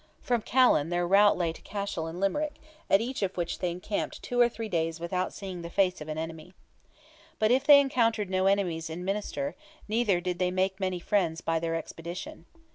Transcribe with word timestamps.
From 0.19 0.41
Callan 0.41 0.89
their 0.89 1.07
route 1.07 1.37
lay 1.37 1.53
to 1.53 1.61
Cashel 1.61 2.07
and 2.07 2.19
Limerick, 2.19 2.55
at 2.89 3.01
each 3.01 3.21
of 3.21 3.37
which 3.37 3.59
they 3.59 3.69
encamped 3.69 4.23
two 4.23 4.39
or 4.41 4.49
three 4.49 4.67
days 4.67 4.99
without 4.99 5.31
seeing 5.31 5.61
the 5.61 5.69
face 5.69 6.01
of 6.01 6.07
an 6.07 6.17
enemy. 6.17 6.55
But 7.37 7.51
if 7.51 7.65
they 7.67 7.79
encountered 7.79 8.27
no 8.31 8.47
enemies 8.47 8.89
in 8.89 9.05
Munster, 9.05 9.53
neither 9.87 10.19
did 10.19 10.39
they 10.39 10.49
make 10.49 10.79
many 10.79 10.99
friends 10.99 11.41
by 11.41 11.59
their 11.59 11.75
expedition. 11.75 12.47